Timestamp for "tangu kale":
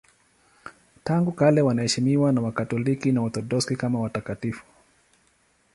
1.03-1.61